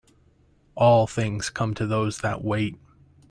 All 0.73 1.05
things 1.05 1.51
come 1.51 1.75
to 1.75 1.85
those 1.85 2.21
that 2.21 2.43
wait. 2.43 2.75